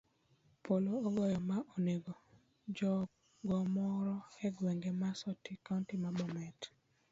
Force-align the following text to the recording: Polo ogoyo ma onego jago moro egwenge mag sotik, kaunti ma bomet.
Polo 0.65 0.91
ogoyo 1.07 1.39
ma 1.49 1.57
onego 1.75 2.13
jago 2.77 3.57
moro 3.75 4.15
egwenge 4.45 4.89
mag 5.01 5.15
sotik, 5.21 5.59
kaunti 5.65 5.95
ma 6.01 6.09
bomet. 6.17 6.59